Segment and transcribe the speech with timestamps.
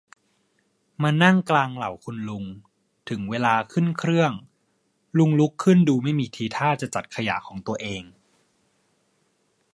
[1.03, 2.45] มานั่งกลางเหล่าคุณลุง
[3.09, 4.31] ถึงเวลาขึ้นเครื่อง
[5.17, 8.03] ลุงลุกขึ้นดูไม่มีทีท่าจะจัดขยะของตัวเอง